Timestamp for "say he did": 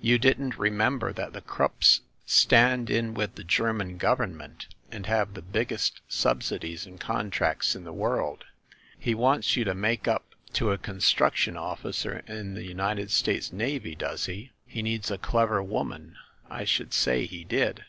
16.94-17.80